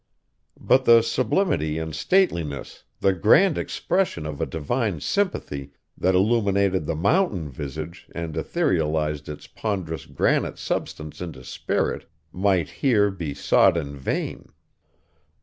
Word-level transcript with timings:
But 0.59 0.85
the 0.85 1.03
sublimity 1.03 1.77
and 1.77 1.93
stateliness, 1.93 2.85
the 3.01 3.13
grand 3.13 3.55
expression 3.59 4.25
of 4.25 4.41
a 4.41 4.47
divine 4.47 4.99
sympathy, 4.99 5.73
that 5.95 6.15
illuminated 6.15 6.87
the 6.87 6.95
mountain 6.95 7.51
visage 7.51 8.07
and 8.15 8.33
etherealized 8.35 9.29
its 9.29 9.45
ponderous 9.45 10.07
granite 10.07 10.57
substance 10.57 11.21
into 11.21 11.43
spirit, 11.43 12.09
might 12.31 12.69
here 12.81 13.11
be 13.11 13.35
sought 13.35 13.77
in 13.77 13.95
vain. 13.95 14.47